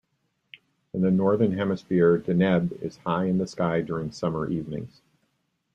[0.95, 5.03] In the northern hemisphere Deneb is high in the sky during summer evenings.